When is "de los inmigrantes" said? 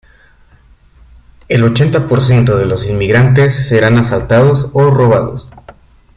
2.57-3.53